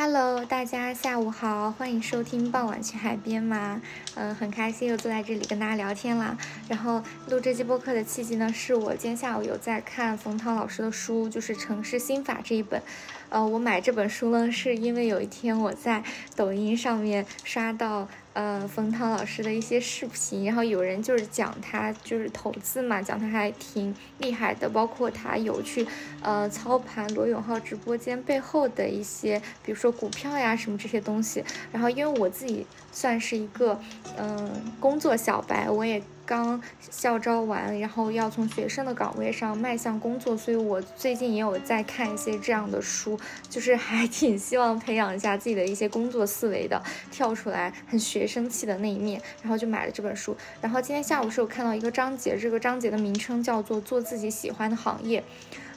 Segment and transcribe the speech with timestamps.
[0.00, 3.82] Hello，大家下午好，欢迎收听傍晚去海边吗。
[4.14, 6.38] 嗯，很开心又坐在这里跟大家聊天啦。
[6.68, 12.80] 然后录这期播客的契机呢，是我今天下午有在看冯唐老师的书，就是《城市心法》这一本。
[13.28, 16.04] 呃，我买这本书呢，是因为有一天我在
[16.36, 18.06] 抖音上面刷到。
[18.34, 25.86] 呃，冯唐老师的一些视频，然后有人就是讲他就是投资嘛，讲他还挺厉害的，包括他有去
[26.22, 31.44] 呃操盘罗永浩直播间背后的一些，比如说股票呀什么这些东西。
[31.72, 33.80] 然后因为我自己算是一个
[34.16, 36.02] 嗯工作小白，我也。
[36.28, 36.60] 刚
[36.90, 50.36] 校招完，然后要从学生的岗位上迈向工作，所以我最近也有在看一些这样的书，就是还挺希望培养一下自己的一些工作思维的，跳出来很学生气的那一面，然后就买了这本书。
[50.60, 55.24] 然后今天下午是有看到一个章节，这个章节的名称叫做“做自己喜欢的行业”，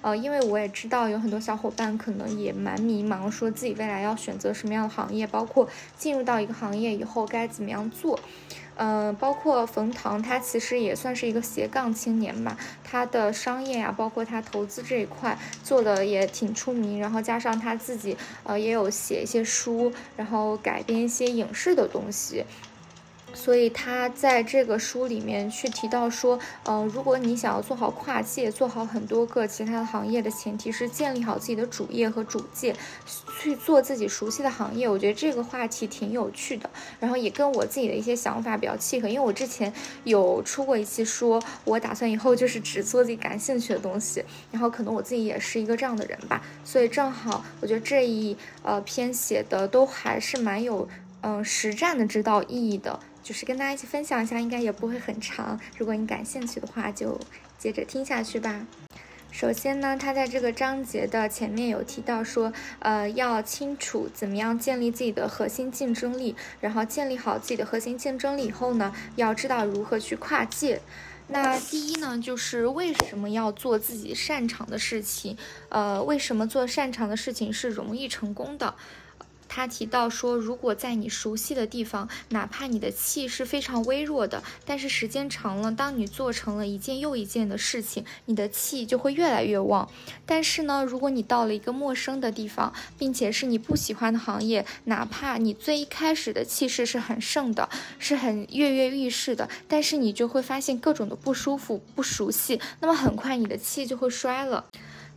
[0.01, 8.19] 呃，因为我也知道有很多小伙伴可能也蛮迷茫，说自己未来要选择什么样的行业，包括进入到一个行业以后该怎么样做。
[8.77, 12.57] 嗯，包括冯唐，他其实也算是一个斜杠青年吧。
[12.83, 16.99] 他的商业呀，包括他投资这一块做的也挺出名。
[16.99, 22.43] 然后加上他自己，呃，也有写一些书，然后改编一些影视的东西。
[23.33, 32.75] 所以他在这个书里面去提到说，呃，如果你想要做好跨界，做好很多个其他的行业的前提是建立好自己的主业和主界，
[33.39, 34.87] 去做自己熟悉的行业。
[34.87, 39.07] 我觉得这个话题挺有趣的，然后也跟我自己的一些想法比较契合。
[39.07, 46.43] 因为我之前有出过一期，说我打算以后就是只做自己感兴趣的东西，然后可能我自己也是一个这样的人吧。
[46.63, 50.87] 所以正好，我觉得这一呃篇写的都还是蛮有
[51.21, 52.99] 嗯实战的指导意义的。
[53.23, 55.59] 就是跟大家一起分享一下，应该也不会很长。
[55.77, 57.19] 如果你感兴趣的话，就
[57.57, 58.65] 接着听下去吧。
[59.31, 70.81] 首先呢，他在这个章节的前面有提到说，呃，要清楚怎么样建立自己的核心竞争力，然后建立好自己的核心竞争力以后呢，要知道如何去跨界。
[71.29, 75.37] 那第一呢，就是为什么要做自己擅长的事情？
[75.69, 78.75] 呃，为什么做擅长的事情是容易成功的？
[79.53, 89.89] 他提到说，如果在你熟悉的地方，哪怕你的气是非常微弱的，但是时间长了，当你做成了一件又一件的事情，你的气就会越来越旺。
[90.25, 97.67] 但是呢，如果你到了一个陌生的地方，并且是你不喜欢的行业，哪怕你最一开始的气势是很盛的，
[97.99, 104.63] 是很跃跃欲试的，但是你就会发现各种的不舒服、不熟悉，那么很快你的气就会衰了。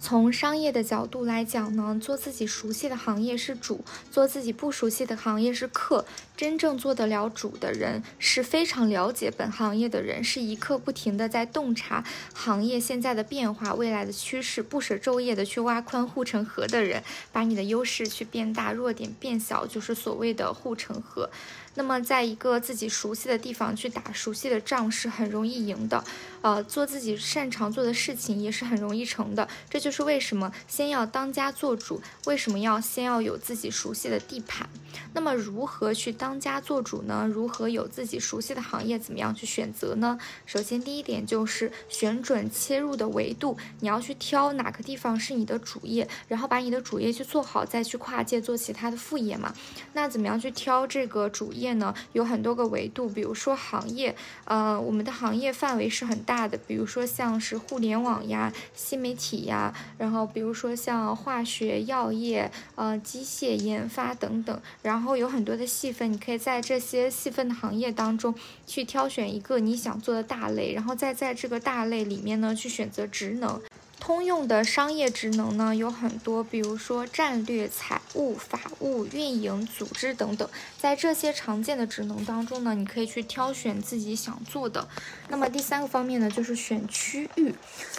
[0.01, 6.05] 从商业的角度来讲呢，做自己熟悉的行业是主，做自己不熟悉的行业是客。
[6.37, 17.03] 真正做得了主的人，是非常了解本行业的人，是一刻不停的在洞察行业现在的变化、未来的趋势，不舍昼夜的去挖宽护城河的人。
[17.33, 21.31] 把你的优势去变大，弱点变小，就是所谓的护城河。
[21.77, 26.05] 那么，在一个自己熟悉的地方去打熟悉的仗是很容易赢的，
[26.41, 29.49] 呃，做自己擅长做的事情也是很容易成的。
[29.69, 34.67] 这就是为什么先要当家做主，为什么要先要有自己熟悉的地盘。
[35.13, 37.29] 那么，如何去当家做主呢？
[37.31, 38.99] 如何有自己熟悉的行业？
[38.99, 40.19] 怎么样去选择呢？
[40.47, 49.53] 首先，第一点就是选准切入的维度，你要去挑哪个地方是你的主业，然后把你的主业去做好，再去跨界做其他的副业嘛。
[49.93, 51.75] 那怎么样去挑这个主业？
[51.75, 68.35] 呢有很多个维度，比如说行业，呃，我们的行业范围是很大的，比如说像是互联网呀、新媒体呀，然后比如说像化学、药业、呃，机械研发等等，然后有很多的细分，你可以在这些细分的行业当中
[68.67, 73.61] 去挑选一个你想做的大类，然后再在这个大类里面呢去选择职能。
[74.05, 80.47] 通用的商业职能呢有很多，比如说战略、财务、法务、运营、组织等等。
[80.79, 84.87] 在这些常见的职能当中呢，你可以去挑选自己想做的。
[85.31, 87.55] 那么第三个方面呢，就是选区域，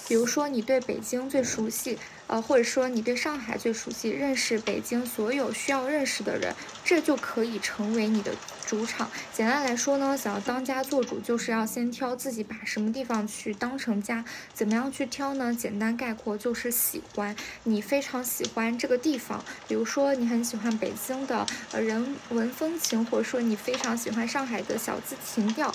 [0.08, 1.98] 比如说你对北京最熟悉。
[2.28, 8.34] 呃，或者说你对上海最熟悉，认识北京所有需要认识的人，这就可以成为你的
[8.66, 9.10] 主场。
[9.32, 14.26] 简单来说呢，想要当家做主，就是要先挑自己把什么地方去当成家。
[14.54, 15.54] 怎么样去挑呢？
[15.54, 19.44] 简单概括就是喜欢，你非常喜欢这个地方。
[19.68, 25.74] 比如说你很喜欢北京的呃人文风情，或者说你非常喜欢上海的小资情调。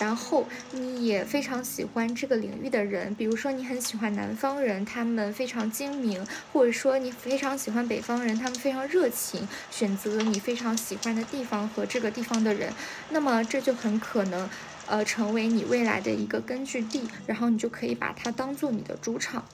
[0.00, 12.72] 然后你也非常喜欢这个领域的人，比如说你很喜欢南方人，他们非常精明，或者说你非常喜欢北方人，他们非常热情，选择你非常喜欢的地方和这个地方的人，
[13.10, 14.48] 那么这就很可能，
[14.86, 19.44] 呃，成为你未来的一个根据地，然后你就可以把它当做你的主场。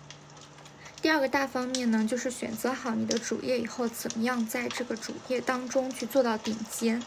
[1.02, 7.02] 第二个大方面呢，就是选择好你的主业以后，怎么样在这个主业当中去做到顶尖。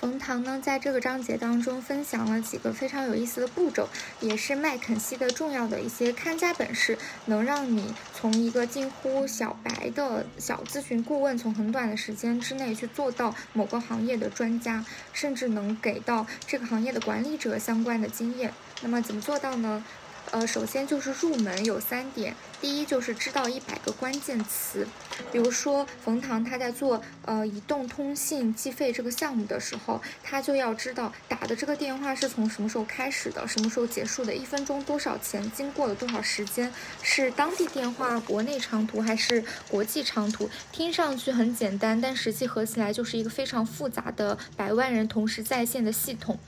[0.00, 3.86] 冯唐呢，在这个章节当中分享了几个非常有意思的步骤，
[4.18, 14.82] 也是麦肯锡的重要的一些看家本事，能让你从一个近乎小白的小咨询顾问，从很短的时间之内去做到某个行业的专家，
[15.12, 18.54] 甚至能给到这个行业的管理者相关的经验。
[18.80, 19.84] 那么怎么做到呢？
[20.30, 24.86] 呃，首先就是入门有三点，第一就是知道一百个关键词，
[25.32, 36.72] 比如说冯唐他在做呃移动通信计费这个项目的时候，他就要知道打的这个电话是从什么时候开始的，什么时候结束的，一分钟多少钱，经过了多少时间，
[37.02, 40.48] 是当地电话、国内长途还是国际长途？
[40.70, 46.38] 听上去很简单，但实际合起来就是一个非常复杂的百万人同时在线的系统。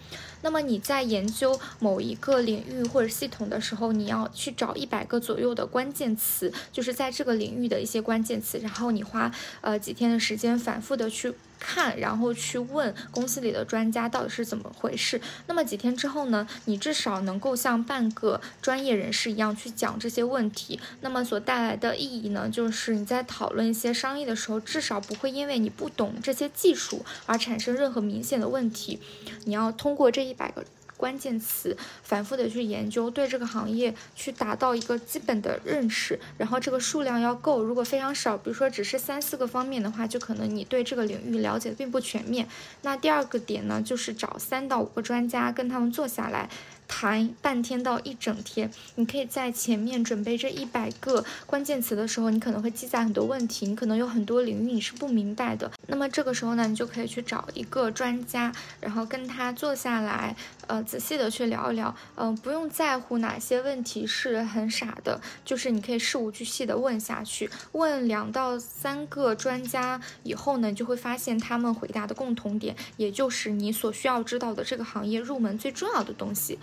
[0.42, 11.32] 那么你在研究某一个领域或者系统的时候，你要去找一百个左右的关键词，就是在这个领域的一些关键词，然后你花呃几天的时间反复的去。
[11.62, 15.20] 看，然后去问公司里的专家到底是怎么回事。
[15.46, 20.80] 那么几天之后呢，你至少能够像半个专业人士一样去讲这些问题。
[21.02, 28.98] 那么所带来的意义呢，就是你在讨论一些商业的时候，至少不会因为你不懂这些技术而产生任何明显的问题。
[29.44, 30.64] 你要通过这一百个。
[31.02, 37.60] 关键词反复的去研究，对这个行业去达到一个基本的认识，然后这个数量要够。
[37.60, 42.46] 如果非常少，比如说只是三四个方面的话，就可能你对这个领域了解并不全面。
[42.82, 46.48] 那第二个点呢，就是找三到五个专家跟他们坐下来。
[46.94, 55.68] 谈半天到一整天，你可以在前面准备这一百个关键词的时候，你可能会记载很多问题，你可能有很多领域你是不明白的。
[55.86, 60.36] 那么这个时候呢，你就可以去找一个专家，然后跟他坐下来，
[60.66, 61.92] 呃，仔细的去聊一聊。
[62.14, 76.58] 嗯，不用在乎哪些问题是很傻的，就是你可以事无巨细的问下去，问两到三个专家以后呢，你就会发现他们回答的共同点，也就是你所需要知道的这个行业入门最重要的东西。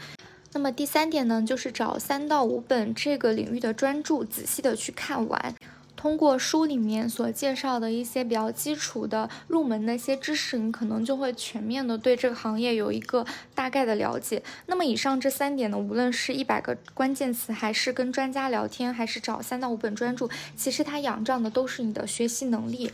[0.52, 5.56] 那么第三点呢，就是找三到五本这个领域的专著，仔细的去看完。
[5.96, 14.42] 通过书里面所介绍的一些比较基础的入门的一些知识，你可能就会全面的对这个行业有一个大概的了解。
[14.68, 22.92] 那么以上这三点呢，无论是一百个关键词，还是跟专家聊天，还是找三到五本专著，其实它仰仗的都是你的学习能力。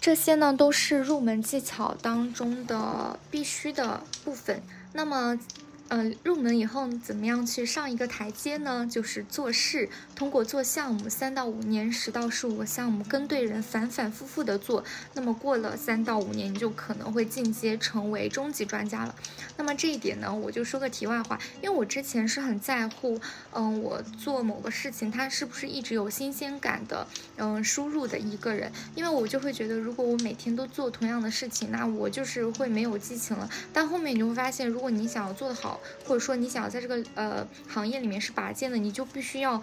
[0.00, 4.60] 这些呢，都是入门技巧当中的必须的部分。
[4.92, 5.38] 那么。
[5.88, 8.88] 嗯，入门以后怎么样去上一个台阶呢？
[8.90, 14.82] 就是做事，通过做项目，三到五年，十到十五个项目，跟对人，反反复复的做。
[15.12, 19.14] 那么过了三到五年，你就可能会进阶成为中级专家了。
[19.58, 23.20] 那么这一点呢，我就说个题外话，因为我之前是很在乎，
[23.52, 27.06] 嗯，我做某个事情，它是不是一直有新鲜感的，
[27.36, 28.72] 嗯，输入的一个人。
[28.94, 33.48] 因为我就会觉得，如果我每天都做同样的事情，那我就是会没有激情了。
[33.74, 39.60] 但后面你会发现，如果你想要做得好，或者说你想要在这个呃行业里面是拔尖的，你就必须要，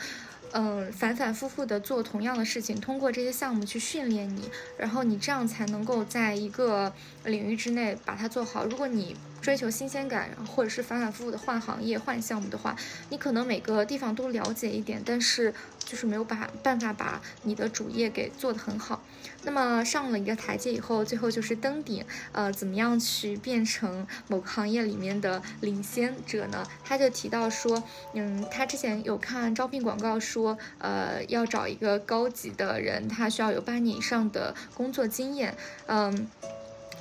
[0.51, 6.91] 嗯，反反复复的做同样的事情，通过这些项目去训练你，然后你这样才能够在一个
[7.25, 8.65] 领域之内把它做好。
[8.65, 12.75] 如果你追求新鲜感，或者是反反复复的换行业、换项目的话，
[13.09, 15.53] 你可能每个地方都了解一点，但是
[15.89, 19.01] 就是没有把办法把你的主业给做得很好。
[19.43, 22.05] 那么上了一个台阶以后，最后就是登顶。
[22.31, 26.63] 呃，怎么样去变成某个行业里面的领先者呢？
[26.83, 27.81] 他就提到说，
[28.13, 35.55] 嗯，他之前有看招聘广告说，呃，要找一个高级的人，他需要有八年以上的工作经验，
[35.87, 36.27] 嗯。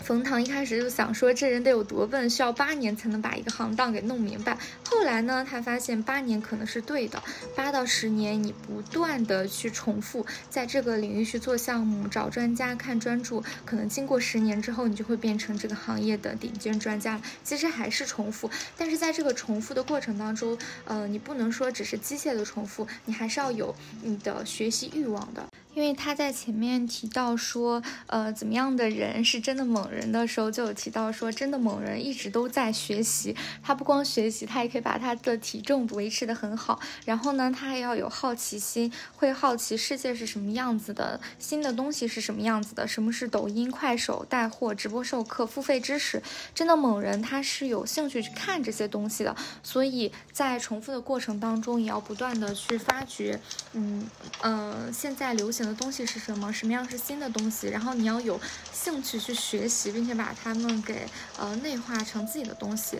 [0.02, 4.56] 冯唐一开始就想说，这人得有多笨，需要八年才能把一个行当给弄明白。
[4.88, 7.22] 后来呢，他发现八年可能是对的，
[7.54, 17.22] 八到十年，你不断的去重复，在这个领域去做项目、找专家、看专注，可能经过十年之后，你就会变成这个行业的顶尖专家了。
[17.44, 25.46] 其实还是重复，但是在这个重复的过程当中，呃，你不能说只是机械的重复，你还是要有你的学习欲望的。
[25.78, 33.36] 因为他在前面提到说，呃，怎么样的人是真的猛人的时候，就有提到说，真的猛人一直都在学习。
[33.62, 36.80] 他不光学习，他也可以把他的体重维持得很好。
[37.04, 46.20] 然后呢，他还要有好奇心，会好奇世界是什么样子的，新的东西是什么样子的，什么是抖音、快手带货、直播授课、付费知识。
[46.52, 49.36] 真的猛人，他是有兴趣去看这些东西的。
[49.62, 53.38] 所以在重复的过程当中，也要不断的去发掘，
[53.74, 54.04] 嗯
[54.42, 55.67] 嗯，现在流行。
[55.68, 56.52] 的东西是什么？
[56.52, 57.68] 什么样是新的东西？
[57.68, 58.40] 然后你要有
[58.72, 61.06] 兴趣去学习，并且把它们给
[61.38, 62.98] 呃内化成自己的东西。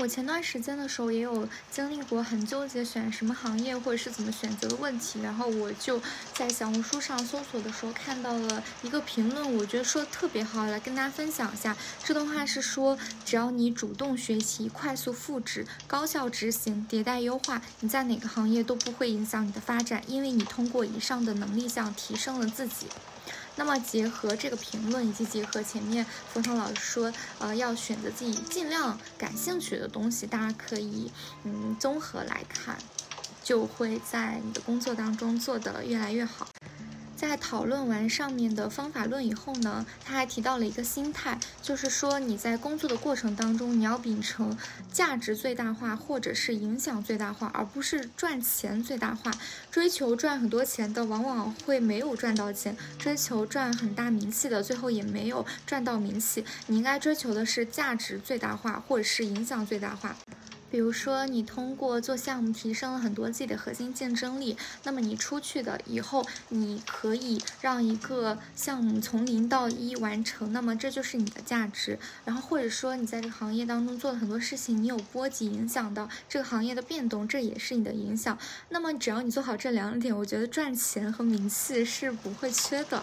[0.00, 6.00] 我前段时间的时候也有经历过很纠结选什么行业或者是怎么选择的问题，然后我就
[6.32, 11.76] 在小红书上搜索的时候看到了一个评论，我觉得说的特别好，来跟大家分享一下。
[12.02, 22.86] 这段话是说，只要你主动学习、快速复制、高效执行、迭代优化，你在哪个行业都不会影响你的发展，因为你通过以上的能力项提升了自己。
[23.60, 31.12] 那么结合这个评论，以及结合前面冯唐老师说，呃，要选择自己尽量感兴趣的东西，大家可以
[31.44, 32.78] 嗯综合来看，
[33.44, 36.48] 就会在你的工作当中做得越来越好。
[37.20, 44.56] 在讨论完上面的方法论以后呢，他还提到了一个心态，就是说你在工作的过程当中，你要秉承
[44.90, 49.30] 价值最大化或者是影响最大化，而不是赚钱最大化。
[49.70, 56.42] 追求赚很多钱的，往往会没有赚到钱；追求赚很大名气的，最后也没有赚到名气。
[56.68, 60.16] 你应该追求的是价值最大化，或者是影响最大化。
[60.70, 71.98] 比如说，你通过做项目提升了很多自己的核心竞争力，那么你出去的以后，你可以让一个项目从零到一完成，那么这就是你的价值。
[72.24, 78.38] 然后或者说你在这个行业当中做了很多事情，你有波及影响到这个行业的变动，这也是你的影响。
[78.68, 83.02] 那么只要你做好这两点，我觉得赚钱和名气是不会缺的。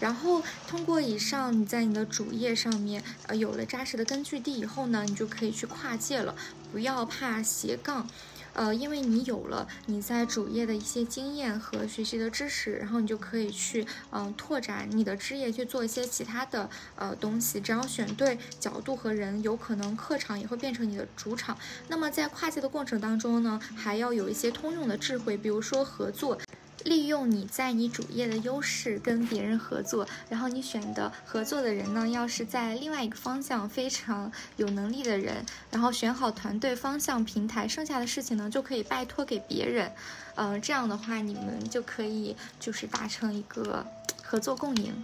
[0.00, 6.34] 然后通过以上，你在你的主业上面，呃，有了扎实的根据地以后呢，你就可以去跨界了。
[6.72, 8.06] 不要怕斜杠，
[8.52, 17.60] 呃，因为你有了你在主业的一些经验和学习的知识，然后你就可以去，嗯，拓展你的枝叶，去做一些其他的呃东西。
[17.60, 21.56] 只要选对角度和人，有可能客场也会变成你的主场。
[21.86, 26.36] 那么在跨界的过程当中呢，还要有一些通用的智慧，比如说合作。
[26.84, 39.90] 利用你在你主业的优势跟别人合作，然后你选的合作的人呢，要是在另外一个方向非常有能力的人，然后选好团队方向平台，剩下的事情呢就可以拜托给别人，
[40.36, 43.84] 嗯，这样的话你们就可以就是达成一个
[44.22, 44.94] 合作共赢。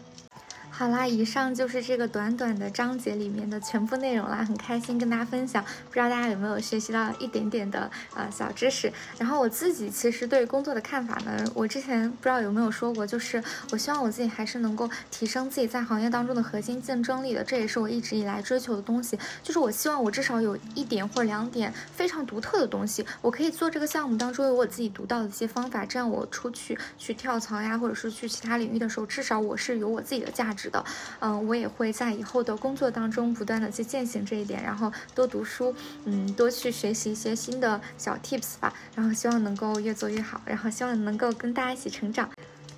[0.81, 8.91] 好啦，以上就是这个短短的章节里面的全部内容啦，很开心跟大家分享，不知道大家有没有学习到一点点的呃小知识。
[9.19, 19.19] 然后我自己其实对工作的看法呢，我之前不知道有没有说过，就是我希望我自己还是能够提升自己在行业当中的核心竞争力的，这也是我一直以来追求的东西。
[19.43, 30.70] 就是我希望我至少有一点或者两点非常独特的东西，我可以做这个项目当中有我自己独到的一些方法，这样我出去去跳槽呀，或者是去其他领域的时候，至少我是有我自己的价值。
[30.71, 30.85] 的，
[31.19, 35.75] 嗯，我也会在以后的工作当中不断的去践行这一点，然后多读书，
[36.05, 42.29] 嗯，多去学习一些新的小 tips 吧，然后希望能够越做越好，然后希望能够跟大家一起成长。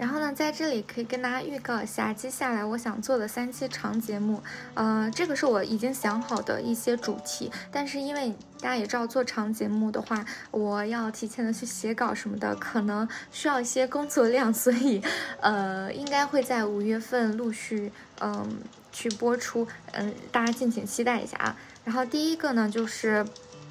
[0.02, 4.42] 然后呢，在这里可以跟大家预告一下，接下来我想做的三期长节目，
[4.74, 8.30] 呃，这个是我已经想好的一些主题，但是因为
[8.60, 15.00] 大家也知道，做长节目的话，我要提前的去写稿什么的，可能需要一些工作量， 所以，
[15.40, 18.58] 呃，应该会在五月份陆续，嗯，
[18.90, 21.56] 去播出，嗯，大家敬请期待一下啊。
[21.84, 23.24] 然后第一个呢，就是。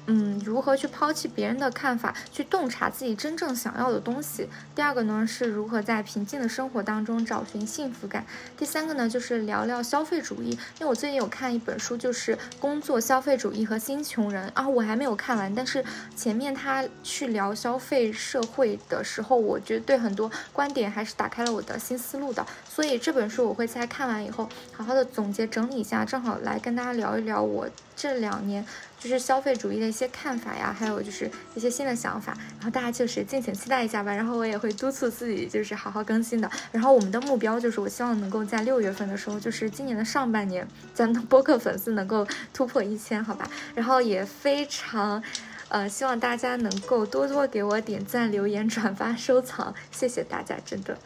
[0.06, 4.48] 嗯，如何去抛弃别人的看法，去洞察自己真正想要的东西？
[4.74, 8.26] 第二个呢，是如何在平静的生活当中找寻幸福感？
[8.56, 10.50] 第三个呢，就是聊聊消费主义。
[10.50, 15.84] 因为我最近有看一本书，就是《工作消费主义和新穷人》啊，我还没有看完，但是
[16.16, 22.44] 前面他去聊消费社会的时候，我觉得对很多观点还是打开了我的新思路的。
[22.68, 27.68] 所以这本书我会在看完以后，好好的总结整理一下，正好来跟大家聊一聊我
[28.02, 28.66] 这两年。
[29.02, 34.14] 就是消费主义的一些看法呀，还有就是一些新的想法，然后大家就是敬请期待一下吧。
[34.14, 36.48] 然后我也会督促自己，就是好好更新的。
[36.70, 43.50] 然后我们的目标就是，我希望能够在六月份的时候，就是今年的上半年，咱的播客粉丝能够突破一千，好吧？
[43.74, 45.20] 然后也非常，
[45.68, 50.96] 呃，希望大家能够多多给我点赞、留言、转发、收藏，谢谢大家，真的。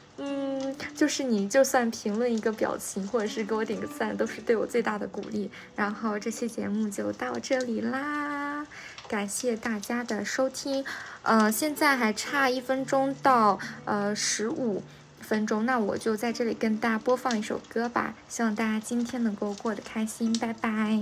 [0.97, 5.51] 就是你就算评论一个表情，或者是给我点个赞，都是对我最大的鼓励。
[5.77, 8.67] 然后这期节目就到这里啦，
[9.07, 10.85] 感谢大家的收听。
[11.23, 14.83] 呃，现在还差一分钟到呃十五
[15.21, 18.15] 分钟，那我就在这里跟大家播放一首歌吧。
[18.29, 20.99] 希望大家今天能够过得开心，拜拜。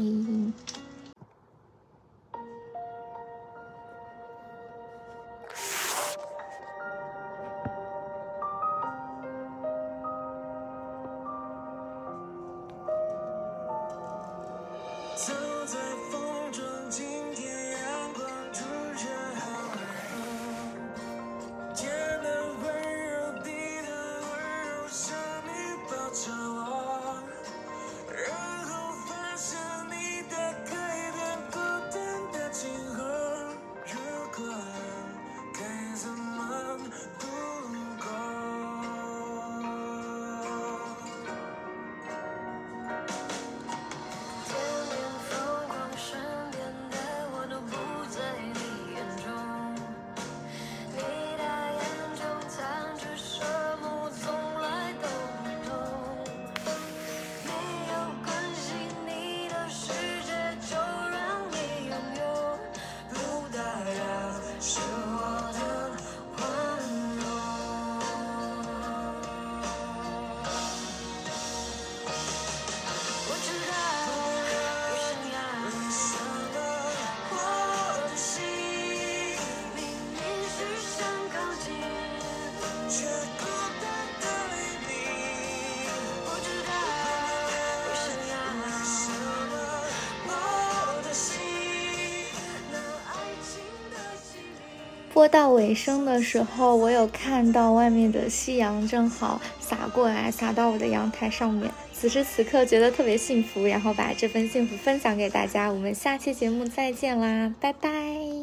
[95.24, 101.70] 播到尾声的时候，我有看到外面的夕阳正好洒过来，洒到我的阳台上面。
[101.94, 105.70] 此时此刻觉得特别幸福，然后把这份幸福分享给大家。
[105.70, 108.33] 我们下期节目再见啦，拜拜。